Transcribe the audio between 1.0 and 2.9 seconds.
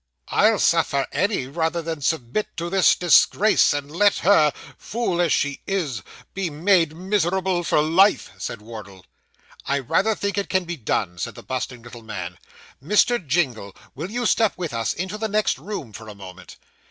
any, rather than submit to